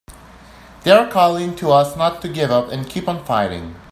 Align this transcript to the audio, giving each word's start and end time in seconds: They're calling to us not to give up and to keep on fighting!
They're 0.83 1.11
calling 1.11 1.55
to 1.57 1.69
us 1.69 1.95
not 1.95 2.23
to 2.23 2.27
give 2.27 2.49
up 2.49 2.69
and 2.71 2.85
to 2.87 2.89
keep 2.89 3.07
on 3.07 3.23
fighting! 3.23 3.75